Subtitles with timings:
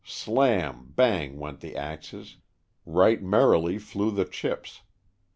[0.03, 2.37] Slam, bang went the axes;
[2.87, 4.81] right merrily flew the chips.